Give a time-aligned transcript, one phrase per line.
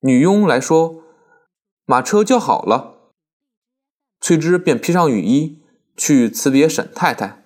[0.00, 1.02] 女佣来说
[1.84, 3.12] ：“马车叫好了。”
[4.20, 5.62] 翠芝便披上雨衣
[5.96, 7.44] 去辞别沈太太。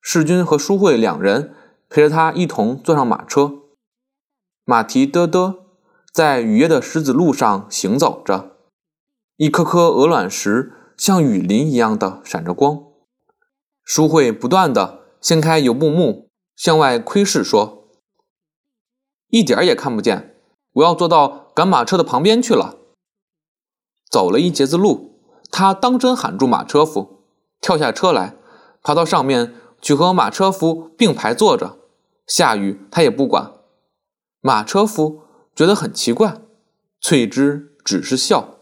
[0.00, 1.54] 世君和淑慧两人
[1.88, 3.62] 陪着她一同坐上马车，
[4.64, 5.56] 马蹄嘚嘚
[6.12, 8.56] 在雨夜的石子路上行走着，
[9.36, 12.84] 一颗颗鹅卵石像雨鳞一样的闪着光。
[13.84, 17.88] 淑慧不断的掀开油布幕，向外窥视说
[19.30, 20.36] ：“一点儿也看不见，
[20.72, 22.76] 我要坐到赶马车的旁边去了。”
[24.08, 25.18] 走了一截子路。
[25.50, 27.24] 他当真喊住马车夫，
[27.60, 28.36] 跳下车来，
[28.80, 31.78] 爬到上面去和马车夫并排坐着。
[32.28, 33.54] 下雨他也不管。
[34.40, 35.22] 马车夫
[35.56, 36.42] 觉得很奇怪，
[37.00, 38.58] 翠芝只是笑。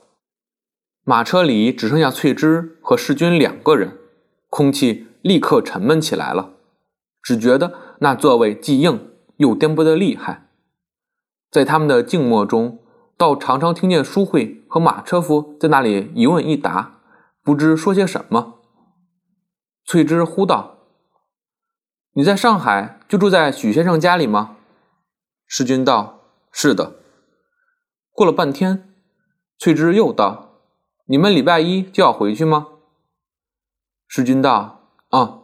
[1.05, 3.99] 马车里只剩下翠芝和世君两个人，
[4.49, 6.55] 空气立刻沉闷起来了，
[7.21, 10.49] 只觉得那座位既硬又颠簸的厉害。
[11.51, 12.79] 在他们的静默中。
[13.17, 17.01] 倒常常听见淑慧和马车夫在那里一问一答，
[17.43, 18.61] 不知说些什么。
[19.87, 20.79] 翠芝呼道
[22.13, 24.57] ：“你在上海就住在许先生家里吗？”
[25.49, 26.21] 世君道
[26.53, 26.97] ：“是的。”
[28.13, 28.93] 过了半天，
[29.59, 30.61] 翠芝又道
[31.09, 32.67] ：“你们礼拜一就要回去吗？”
[34.07, 35.39] 世君道：“啊。”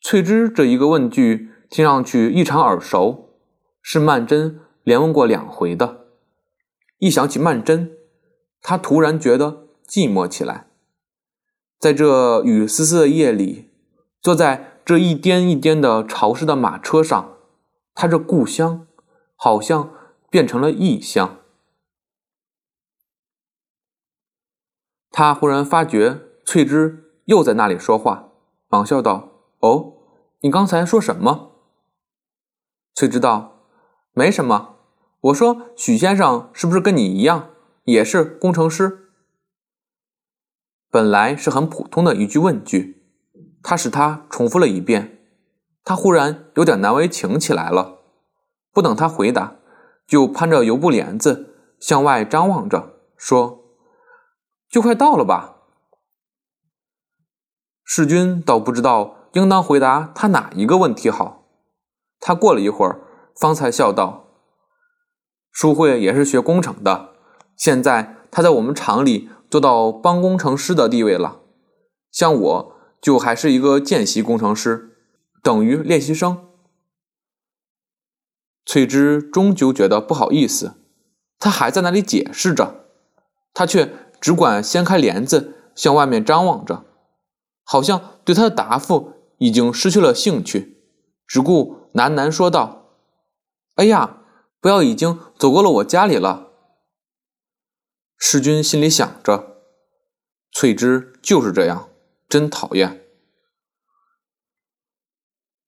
[0.00, 3.30] 翠芝这一个问句听上去异常耳熟，
[3.82, 4.60] 是曼桢。
[4.88, 6.06] 连问过两回的，
[6.96, 7.90] 一想起曼桢，
[8.62, 10.70] 他突然觉得寂寞起来。
[11.78, 13.70] 在这雨丝丝的夜里，
[14.22, 17.36] 坐在这一颠一颠的潮湿的马车上，
[17.92, 18.86] 他这故乡
[19.36, 19.92] 好像
[20.30, 21.36] 变成了异乡。
[25.10, 28.30] 他忽然发觉翠芝又在那里说话，
[28.68, 29.28] 忙笑道
[29.60, 29.92] ：“哦，
[30.40, 31.52] 你刚才说什么？”
[32.96, 33.66] 翠芝道
[34.14, 34.76] ：“没什么。”
[35.20, 37.50] 我说：“许先生是不是跟你一样，
[37.84, 39.10] 也是工程师？”
[40.90, 43.02] 本来是很普通的一句问句，
[43.62, 45.18] 他使他重复了一遍。
[45.84, 47.98] 他忽然有点难为情起来了。
[48.72, 49.56] 不等他回答，
[50.06, 53.64] 就攀着油布帘子向外张望着，说
[54.70, 55.56] ：“就快到了吧？”
[57.82, 61.48] 世君倒不知道应当回答他哪一个问题好。
[62.20, 63.00] 他过了一会儿，
[63.34, 64.27] 方才笑道。
[65.50, 67.14] 淑慧也是学工程的，
[67.56, 71.40] 现在她在我们厂里做到帮工程师的地位了。
[72.12, 74.96] 像我就还是一个见习工程师，
[75.42, 76.46] 等于练习生。
[78.64, 80.74] 翠芝终究觉得不好意思，
[81.38, 82.84] 她还在那里解释着，
[83.52, 86.84] 她却只管掀开帘子向外面张望着，
[87.64, 90.76] 好像对他的答复已经失去了兴趣，
[91.26, 92.92] 只顾喃喃说道
[93.74, 94.14] ：“哎呀。”
[94.60, 96.48] 不要已经走过了我家里了。
[98.16, 99.62] 世君心里想着，
[100.52, 101.88] 翠芝就是这样，
[102.28, 103.04] 真讨厌。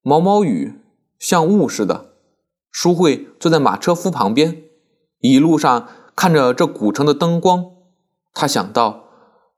[0.02, 0.80] 毛毛雨
[1.18, 2.16] 像雾似的，
[2.70, 4.64] 淑慧坐在马车夫旁边，
[5.18, 7.66] 一路上看着这古城的灯光，
[8.32, 9.04] 他想到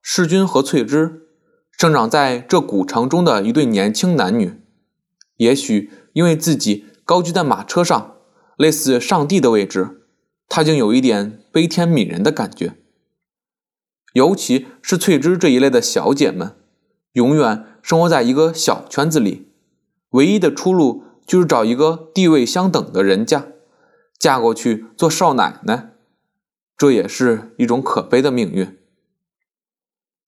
[0.03, 1.29] 世君和翠芝
[1.71, 4.61] 生长在这古城中的一对年轻男女，
[5.37, 8.19] 也许因为自己高居在马车上。
[8.57, 10.03] 类似上帝的位置，
[10.49, 12.75] 他竟有一点悲天悯人的感觉。
[14.13, 16.55] 尤其是翠芝这一类的小姐们，
[17.13, 19.49] 永远生活在一个小圈子里，
[20.11, 23.47] 唯一的出路就是找一个地位相等的人家，
[24.19, 25.93] 嫁过去做少奶奶，
[26.77, 28.77] 这也是一种可悲的命运。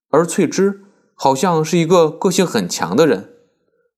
[0.08, 0.84] 而翠芝
[1.14, 3.34] 好像是一个个性很强的人，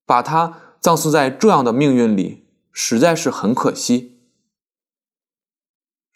[0.05, 4.16] 把她葬送在这样的命运里，实在是很可惜。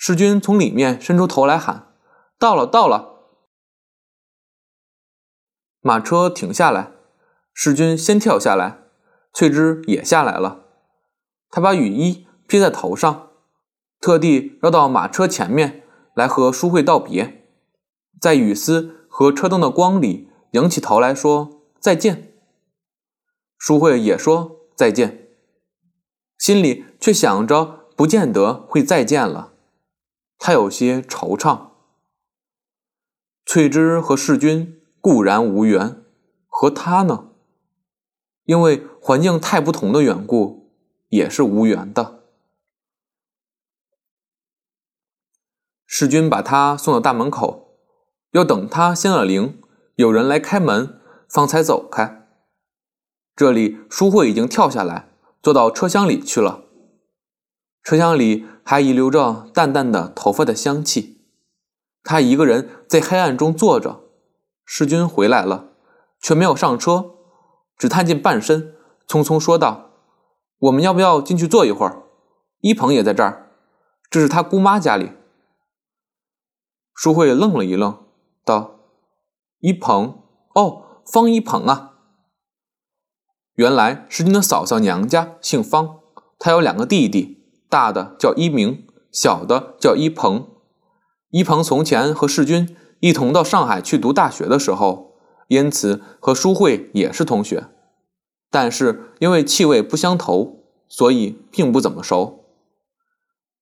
[0.03, 1.93] 世君从里面伸出头来喊
[2.41, 3.37] ：“到了，到了！”
[5.83, 6.93] 马车停下来，
[7.53, 8.79] 世君先跳下来，
[9.35, 10.65] 翠芝也下来了。
[11.51, 13.33] 他把雨衣披在头上，
[14.01, 15.83] 特地绕到马车前面
[16.15, 17.47] 来和淑慧道别，
[18.19, 22.33] 在雨丝和车灯的光里仰起头来说再见。
[23.59, 25.29] 淑慧也说再见，
[26.39, 29.50] 心里却想着不见得会再见了。
[30.41, 31.69] 他有些惆怅。
[33.45, 36.03] 翠芝和世君固然无缘，
[36.49, 37.27] 和他呢？
[38.45, 40.73] 因为环境太不同的缘故，
[41.11, 42.25] 也是无缘的。
[45.85, 47.77] 世君把他送到大门口，
[48.31, 49.61] 要等他先了铃，
[49.97, 50.99] 有人来开门，
[51.29, 52.27] 方才走开。
[53.37, 55.11] 这里淑慧已经跳下来，
[55.43, 56.65] 坐到车厢里去了。
[57.83, 61.25] 车厢里还遗留着淡淡的头发的香气。
[62.03, 64.05] 他一个人在黑暗中坐着。
[64.73, 65.71] 世军回来了，
[66.21, 67.17] 却没有上车，
[67.77, 68.77] 只探进半身，
[69.09, 69.91] 匆匆说道
[70.61, 72.05] ：“我们要不要进去坐一会儿？
[72.61, 73.51] 一鹏也在这儿，
[74.09, 75.11] 这是他姑妈家里。”
[76.95, 77.99] 淑慧愣了一愣，
[78.45, 78.79] 道
[79.59, 80.23] ：“一鹏，
[80.55, 81.95] 哦，方一鹏啊。
[83.55, 85.99] 原来世军的嫂嫂娘家姓方，
[86.39, 87.40] 他有两个弟弟，
[87.71, 90.49] 大的叫一鸣，小的叫一鹏。
[91.31, 95.15] 一鹏从前和世军。”一同到上海去读大学的时候，
[95.49, 97.69] 因此和淑慧也是同学，
[98.51, 102.45] 但是因为气味不相投，所以并不怎么熟。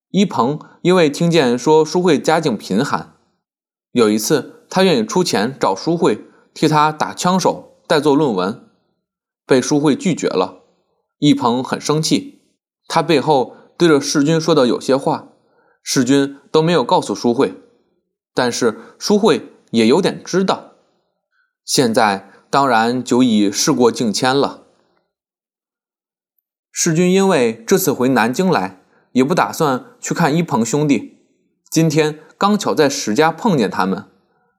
[0.09, 3.13] 一鹏因为听见说淑慧家境贫寒，
[3.93, 8.67] 有一次他愿意出钱找淑慧替他打枪手代做论文，
[9.45, 10.63] 被淑慧拒绝了。
[11.19, 12.41] 一鹏很生气，
[12.89, 15.29] 他背后对着世君说的有些话，
[15.81, 17.53] 世君都没有告诉淑慧。
[18.33, 20.71] 但是淑慧也有点知道，
[21.63, 24.65] 现在当然久已事过境迁了。
[26.73, 28.81] 世君因为这次回南京来，
[29.13, 31.19] 也不打算去看一鹏兄弟。
[31.71, 34.07] 今天刚巧在史家碰见他们，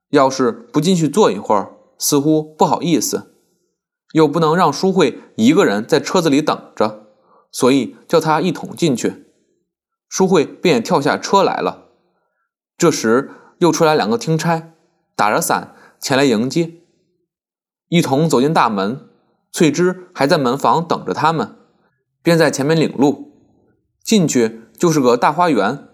[0.09, 3.35] 要是不进去坐一会儿，似乎不好意思，
[4.15, 7.10] 又不能让淑慧一个人在车子里等着，
[7.51, 9.27] 所以叫他一同进去。
[10.09, 11.89] 淑慧便跳下车来了。
[12.77, 13.31] 这时。
[13.61, 14.73] 又出来两个听差，
[15.15, 16.77] 打着伞前来迎接，
[17.89, 19.07] 一同走进大门。
[19.53, 21.57] 翠芝还在门房等着他们，
[22.23, 23.35] 便在前面领路。
[24.03, 25.89] 进去就是个大花园，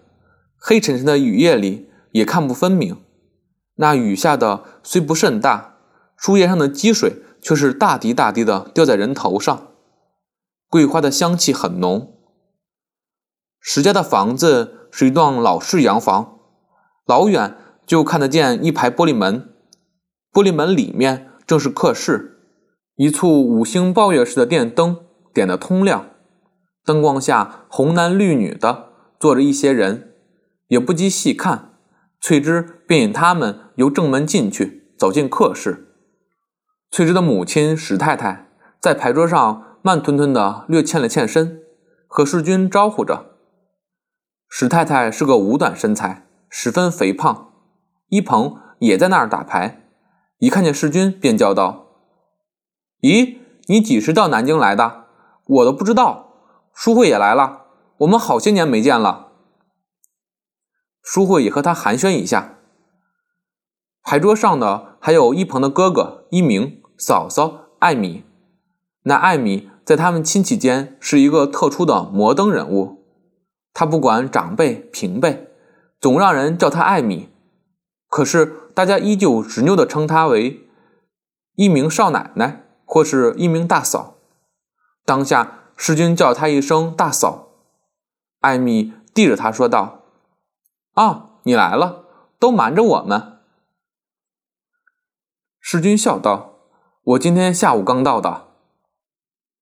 [0.55, 2.95] 黑沉沉的雨夜里也看不分明。
[3.75, 5.75] 那雨下的虽不甚大，
[6.15, 9.66] 树叶上的积水却是大滴大滴的掉在人头上。
[10.69, 12.13] 桂花的香气很浓。
[13.59, 16.39] 石家的房子是一幢老式洋房。
[17.05, 17.55] 老远
[17.85, 19.53] 就看得见一排玻璃门，
[20.33, 22.41] 玻璃门里面正是客室，
[22.95, 26.09] 一簇五星抱月式的电灯点得通亮，
[26.83, 30.15] 灯光下红男绿女的坐着一些人，
[30.67, 31.73] 也不及细看，
[32.19, 35.95] 翠芝便引他们由正门进去，走进客室。
[36.91, 38.49] 翠芝的母亲史太太
[38.81, 41.61] 在牌桌上慢吞吞的略欠了欠身，
[42.07, 43.37] 和世君招呼着。
[44.49, 46.25] 史太太是个五短身材。
[46.49, 47.51] 十分肥胖，
[48.07, 49.89] 一鹏也在那儿打牌，
[50.37, 51.87] 一看见世君便叫道
[53.03, 55.07] ：“咦，你几时到南京来的？
[55.45, 56.31] 我都不知道。
[56.73, 57.65] 淑慧也来了，
[57.97, 59.33] 我们好些年没见了。”
[61.03, 62.55] 淑慧也和他寒暄一下。
[64.01, 68.23] 牌桌上的还有一鹏的哥哥一鸣、嫂嫂艾米。
[69.07, 73.05] 那艾米在他们亲戚间是一个特殊的摩登人物，
[73.73, 75.47] 他不管长辈平辈。
[75.99, 77.29] 总让人叫她艾米，
[78.07, 78.45] 可是
[78.75, 80.67] 大家依旧执拗地称她为
[81.55, 84.17] 一名少奶奶或是一名大嫂。
[85.05, 87.47] 当下世君叫她一声大嫂，
[88.41, 90.03] 艾米递着她说道
[90.93, 92.03] ：“啊，你来了，
[92.37, 93.39] 都瞒着我们。”
[95.59, 96.59] 世君笑道
[97.03, 98.46] ：“我今天下午刚到的。”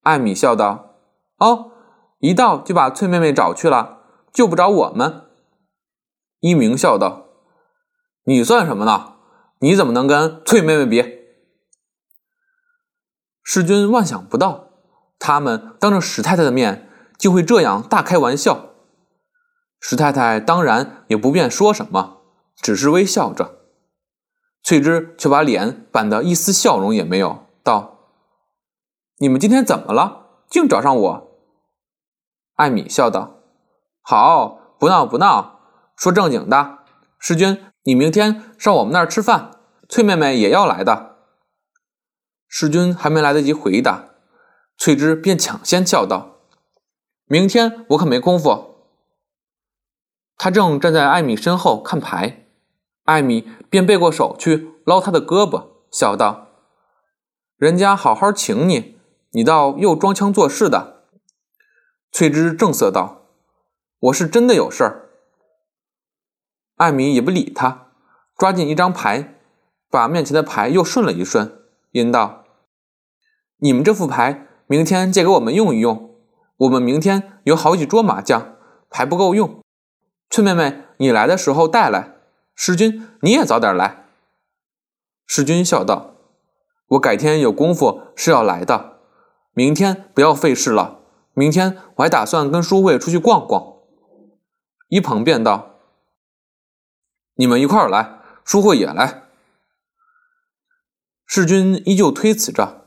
[0.06, 0.94] 艾米笑道
[1.38, 1.72] ：“哦，
[2.20, 5.22] 一到就把翠妹妹找去了，就不找我们。”
[6.38, 7.26] 一鸣笑道
[8.22, 9.14] ：“你算什么呢？
[9.58, 11.26] 你怎么能跟翠妹妹比？”
[13.42, 14.68] 世君万想不到，
[15.18, 16.88] 他们当着史太太的面
[17.18, 18.66] 竟会这样大开玩笑。
[19.80, 22.18] 史太太当然也不便说什么，
[22.62, 23.58] 只是微笑着。
[24.62, 27.95] 翠芝却把脸板得一丝笑容也没有，道
[29.18, 30.26] ：“你们今天怎么了？
[30.48, 31.28] 竟找上我？”
[32.56, 33.40] 艾米笑道
[34.02, 35.60] ：“好，不闹不闹。”
[35.96, 36.80] 说正经的，
[37.18, 39.52] 世君，你明天上我们那儿吃饭，
[39.88, 41.16] 翠妹妹也要来的。
[42.48, 44.10] 世君还没来得及回答，
[44.76, 46.36] 翠芝便抢先叫道
[47.24, 48.76] ：“明天我可没工夫。”
[50.36, 52.46] 他正站在艾米身后看牌，
[53.04, 56.48] 艾米便背过手去捞他的胳膊，笑道
[57.56, 58.95] ：“人家好好请你，
[59.36, 61.02] 你倒又装腔作势的。”
[62.10, 63.26] 翠芝正色道
[64.00, 65.10] ：“我是真的有事儿。”
[66.76, 67.88] 艾米也不理他，
[68.38, 69.34] 抓紧一张牌，
[69.90, 72.44] 把面前的牌又顺了一顺，吟道
[73.60, 76.14] ：“你们这副牌，明天借给我们用一用。
[76.56, 78.56] 我们明天有好几桌麻将，
[78.88, 79.62] 牌不够用。
[80.30, 82.16] 翠妹妹，你来的时候带来。
[82.54, 84.06] 世君，你也早点来。”
[85.28, 86.14] 世君笑道
[86.88, 88.95] ：“我改天有功夫是要来的，
[89.56, 91.00] 明天不要费事了。
[91.32, 93.76] 明天我还打算跟淑慧出去逛逛，
[94.88, 95.76] 一鹏便道
[97.36, 99.22] ：“你们一块儿来，淑慧也来。”
[101.24, 102.84] 世君依旧推辞着。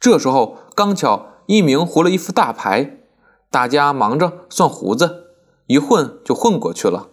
[0.00, 2.98] 这时候刚巧一鸣胡了一副大牌，
[3.50, 5.34] 大家忙着算胡子，
[5.66, 7.10] 一混就混过去了。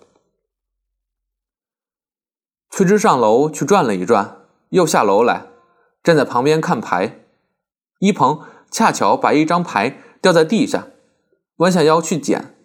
[2.70, 4.38] 翠芝上楼去转了一转，
[4.70, 5.48] 又下楼来，
[6.02, 7.20] 站在旁边看牌。
[8.00, 8.42] 一鹏
[8.74, 10.88] 恰巧把一张牌掉在地下，
[11.58, 12.56] 弯下腰去捡，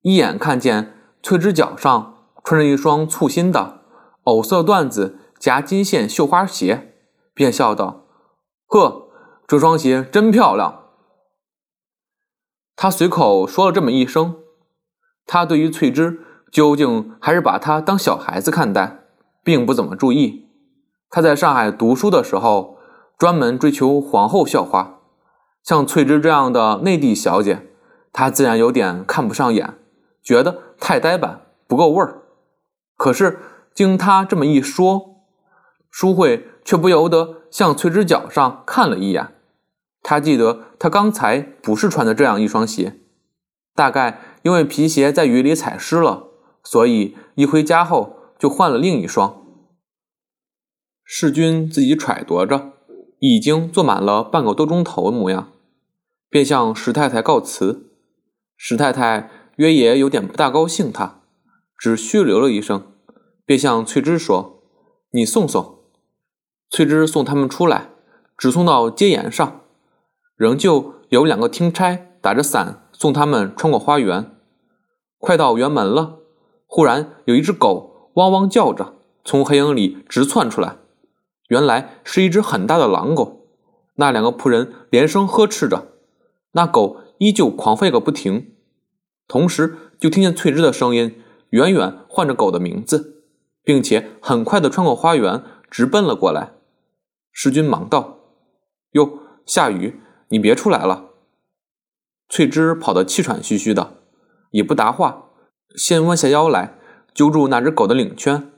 [0.00, 3.82] 一眼看见翠芝脚上穿着一双簇新的
[4.24, 6.94] 藕色缎子夹金线绣花鞋，
[7.34, 8.06] 便笑道
[8.66, 9.10] ：“呵，
[9.46, 10.86] 这双鞋真漂亮。”
[12.74, 14.36] 他随口说了这么一声，
[15.26, 18.96] 他对于翠芝究竟还是把她当小孩子看待。
[19.42, 20.50] 并不怎么注意。
[21.08, 22.76] 他在上海读书的时候，
[23.18, 24.99] 专门追求皇后校花，
[25.70, 27.68] 像翠芝这样的内地小姐，
[28.12, 29.74] 她自然有点看不上眼，
[30.20, 32.22] 觉得太呆板，不够味儿。
[32.96, 33.38] 可是
[33.72, 35.22] 经她这么一说，
[35.88, 39.28] 淑慧却不由得向翠芝脚上看了一眼。
[40.02, 42.96] 他记得她刚才不是穿的这样一双鞋，
[43.76, 46.24] 大概因为皮鞋在雨里踩湿了，
[46.64, 48.16] 所以一回家后。
[48.40, 49.42] 就换了另一双。
[51.04, 52.72] 世君自己揣度着，
[53.18, 55.52] 已经坐满了半个多钟头的模样，
[56.30, 57.90] 便向石太太告辞。
[58.56, 61.20] 石太太约也有点不大高兴，他
[61.76, 62.92] 只虚留了一声，
[63.44, 64.62] 便向翠芝说
[65.12, 65.80] ：“你送送。”
[66.70, 67.90] 翠芝送他们出来，
[68.38, 69.62] 只送到街沿上，
[70.36, 74.36] 仍旧有两个听差打着伞送他们穿过花园。
[75.18, 76.20] 快到园门了，
[76.66, 78.12] 忽然有一只狗。
[78.14, 78.94] 汪汪叫着，
[79.24, 80.76] 从黑影里直窜出来。
[81.48, 83.46] 原来是一只很大的狼狗。
[83.94, 85.88] 那两个仆人连声呵斥着，
[86.52, 88.54] 那狗依旧狂吠个不停。
[89.28, 93.24] 同时，就听见翠芝的声音，远远唤着狗的名字，
[93.62, 96.52] 并且很快地穿过花园，直奔了过来。
[97.32, 98.18] 世君忙道
[98.92, 101.10] ：“哟，下雨，你别出来了。”
[102.28, 103.98] 翠芝跑得气喘吁吁的，
[104.50, 105.30] 也不答话，
[105.76, 106.76] 先弯下腰来。
[107.12, 108.52] 揪住那只狗的领圈，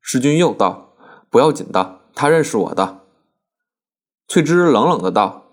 [0.00, 0.96] 世君又道
[1.30, 3.02] ：“不要紧的，他认识我的。”
[4.26, 5.52] 翠芝冷冷的道：“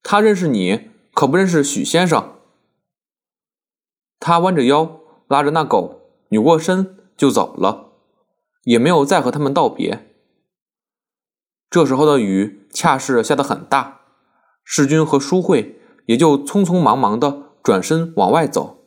[0.00, 0.91] 他认识你，
[1.22, 2.32] 可不认识许先生。”
[4.18, 4.98] 他弯着腰，
[5.28, 6.00] 拉着那狗，
[6.30, 7.92] 扭过身就走了，
[8.64, 10.12] 也没有再和他们道别。
[11.70, 14.00] 这时候的雨恰是下得很大，
[14.64, 18.78] 世君和淑慧也就匆匆忙忙的转身往外走，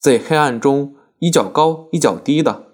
[0.00, 0.96] 在黑暗中。
[1.18, 2.72] 一脚高一脚低的，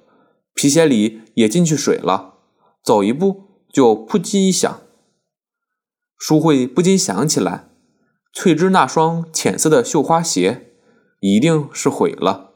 [0.54, 2.37] 皮鞋里也进去水了，
[2.82, 4.80] 走一步就扑叽一响。
[6.16, 7.68] 淑慧不禁想起来，
[8.32, 10.73] 翠芝那双浅色的绣花鞋，
[11.20, 12.48] 一定是毁了。